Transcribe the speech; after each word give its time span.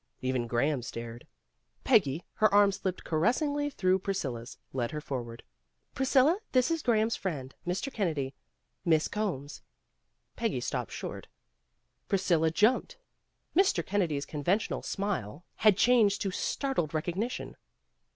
Even 0.23 0.47
Graham 0.47 0.81
stared. 0.81 1.27
Peggy, 1.83 2.25
her 2.33 2.51
arm 2.51 2.71
slipped 2.71 3.03
caressingly 3.03 3.69
through 3.69 3.99
Priscilla's, 3.99 4.57
led 4.73 4.89
her 4.89 4.99
forward. 4.99 5.43
"Priscilla, 5.93 6.39
this 6.53 6.71
is 6.71 6.81
Graham's 6.81 7.15
friend, 7.15 7.53
Mr. 7.67 7.93
Kennedy. 7.93 8.33
Miss 8.83 9.07
Combs" 9.07 9.61
Peggy 10.37 10.59
stopped 10.59 10.91
short, 10.91 11.27
Priscilla 12.07 12.47
had 12.47 12.55
jumped. 12.55 12.97
Mr. 13.55 13.85
Kennedy's 13.85 14.25
conventional 14.25 14.81
smile 14.81 15.45
had 15.57 15.77
changed 15.77 16.19
292 16.21 16.21
PEGGY 16.21 16.25
RAYMOND'S 16.25 16.25
WAY 16.25 16.29
to 16.31 16.57
startled 16.57 16.93
recognition. 16.95 17.55